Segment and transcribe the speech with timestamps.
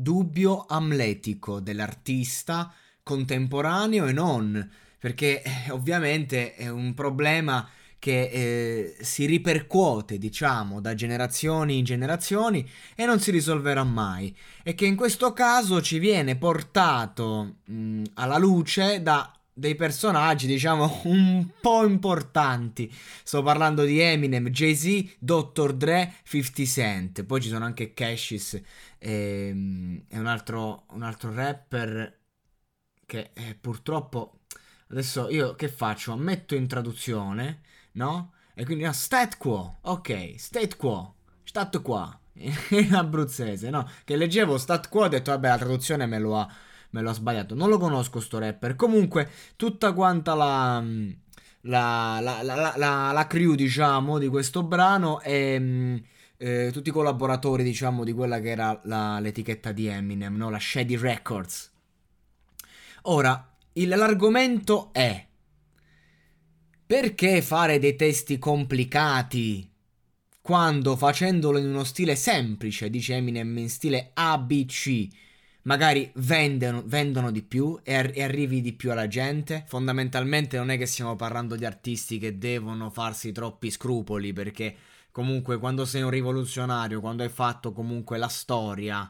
[0.00, 7.68] Dubbio amletico dell'artista contemporaneo e non, perché eh, ovviamente è un problema
[7.98, 14.34] che eh, si ripercuote, diciamo, da generazioni in generazioni e non si risolverà mai.
[14.62, 21.00] E che in questo caso ci viene portato mh, alla luce da dei personaggi, diciamo,
[21.04, 22.92] un po' importanti.
[23.22, 25.72] Sto parlando di Eminem, Jay-Z, Dr.
[25.74, 27.24] Dre, 50 Cent.
[27.24, 28.62] Poi ci sono anche Cashes e,
[29.48, 32.18] ehm, e un, altro, un altro rapper
[33.04, 34.34] che eh, purtroppo...
[34.90, 36.16] Adesso io che faccio?
[36.16, 37.60] Metto in traduzione,
[37.92, 38.32] no?
[38.54, 43.86] E quindi no, stat quo, ok, state quo, stat qua, in abruzzese, no?
[44.02, 46.48] Che leggevo stat quo ho detto, vabbè, la traduzione me lo ha
[46.90, 47.54] me lo ha sbagliato.
[47.54, 48.76] Non lo conosco sto rapper.
[48.76, 50.84] Comunque, tutta quanta la.
[51.62, 56.02] La, la, la, la, la crew, diciamo, di questo brano e
[56.38, 58.80] eh, tutti i collaboratori, diciamo, di quella che era
[59.20, 60.50] l'etichetta di Eminem, no?
[60.50, 61.70] la Shady Records.
[63.02, 65.26] Ora, il, l'argomento è
[66.86, 69.70] perché fare dei testi complicati
[70.40, 75.06] quando facendolo in uno stile semplice, dice Eminem, in stile ABC,
[75.68, 79.64] magari vendono, vendono di più e, ar- e, arrivi di più alla gente.
[79.66, 84.74] Fondamentalmente non è che stiamo parlando di artisti che devono farsi troppi scrupoli perché
[85.12, 89.08] comunque quando sei un rivoluzionario, quando hai fatto comunque la storia,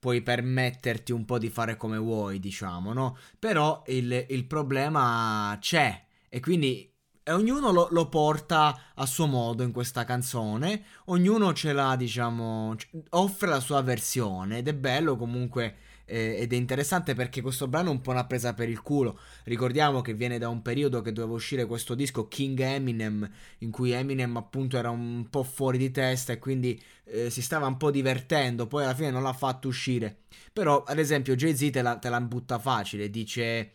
[0.00, 3.16] puoi permetterti un po' di fare come vuoi, diciamo, no?
[3.38, 6.90] Però il, il problema c'è e quindi
[7.24, 12.74] e ognuno lo, lo, porta a suo modo in questa canzone, ognuno ce l'ha, diciamo,
[13.10, 17.88] offre la sua versione ed è bello comunque eh, ed è interessante perché questo brano
[17.88, 19.18] è un po' una presa per il culo.
[19.44, 23.92] Ricordiamo che viene da un periodo che doveva uscire questo disco King Eminem, in cui
[23.92, 27.90] Eminem appunto era un po' fuori di testa e quindi eh, si stava un po'
[27.90, 30.18] divertendo, poi alla fine non l'ha fatto uscire.
[30.52, 33.72] Però, ad esempio, Jay-Z te la, te la butta facile, dice...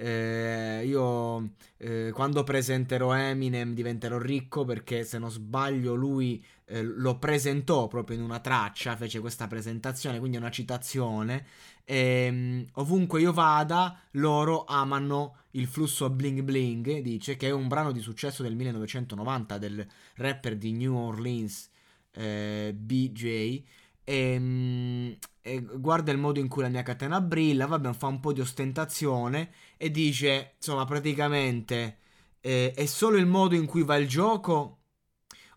[0.00, 7.18] Eh, io eh, quando presenterò Eminem diventerò ricco perché se non sbaglio lui eh, lo
[7.18, 11.44] presentò proprio in una traccia, fece questa presentazione, quindi una citazione
[11.90, 17.66] e, ehm, ovunque io vada, loro amano il flusso bling bling, dice, che è un
[17.66, 21.70] brano di successo del 1990 del rapper di New Orleans,
[22.12, 23.24] eh, BJ.
[23.24, 23.64] E,
[24.04, 25.16] ehm,
[25.56, 29.50] guarda il modo in cui la mia catena brilla, vabbè, fa un po' di ostentazione
[29.76, 31.98] e dice, insomma, praticamente
[32.40, 34.78] eh, è solo il modo in cui va il gioco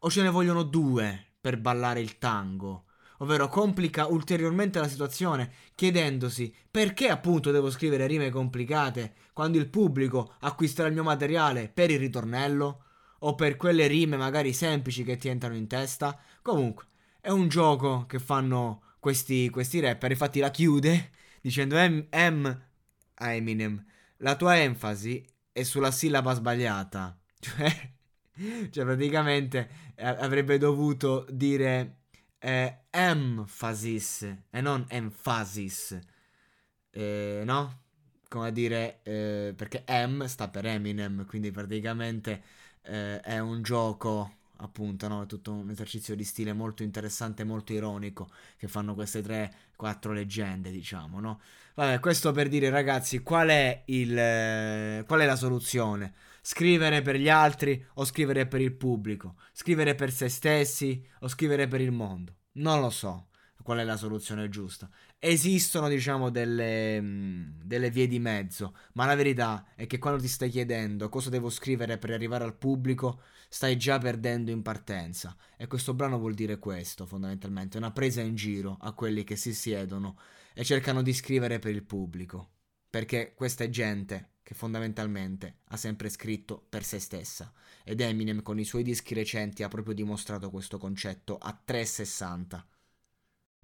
[0.00, 2.84] o ce ne vogliono due per ballare il tango?
[3.20, 10.34] ovvero complica ulteriormente la situazione, chiedendosi perché appunto devo scrivere rime complicate quando il pubblico
[10.40, 12.84] acquisterà il mio materiale per il ritornello
[13.20, 16.18] o per quelle rime magari semplici che ti entrano in testa.
[16.40, 16.86] Comunque,
[17.20, 22.62] è un gioco che fanno questi, questi rapper, infatti la chiude dicendo M, M
[23.14, 23.84] a Eminem,
[24.18, 27.18] la tua enfasi è sulla sillaba sbagliata.
[28.40, 32.00] Cioè, cioè praticamente eh, avrebbe dovuto dire
[32.38, 35.98] eh, emphasis e non emphasis,
[36.90, 37.82] eh, no?
[38.28, 42.42] Come dire, eh, perché M sta per Eminem, quindi praticamente
[42.82, 45.22] eh, è un gioco, appunto, no?
[45.22, 50.12] È tutto un esercizio di stile molto interessante, molto ironico, che fanno queste tre, quattro
[50.12, 51.40] leggende, diciamo, no?
[51.74, 56.14] Vabbè, questo per dire, ragazzi, qual è, il, eh, qual è la soluzione?
[56.42, 59.36] Scrivere per gli altri o scrivere per il pubblico?
[59.52, 62.36] Scrivere per se stessi o scrivere per il mondo?
[62.52, 63.29] Non lo so.
[63.70, 64.90] Qual è la soluzione giusta.
[65.16, 70.50] Esistono, diciamo, delle, delle, vie di mezzo, ma la verità è che quando ti stai
[70.50, 75.36] chiedendo cosa devo scrivere per arrivare al pubblico, stai già perdendo in partenza.
[75.56, 79.54] E questo brano vuol dire questo, fondamentalmente, una presa in giro a quelli che si
[79.54, 80.18] siedono
[80.52, 82.54] e cercano di scrivere per il pubblico.
[82.90, 87.52] Perché questa è gente che fondamentalmente ha sempre scritto per se stessa.
[87.84, 92.66] Ed Eminem con i suoi dischi recenti ha proprio dimostrato questo concetto a 360.